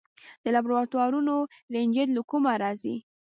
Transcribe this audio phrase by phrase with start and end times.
[0.43, 1.35] د لابراتوارونو
[1.73, 2.95] ریجنټ له کومه راځي؟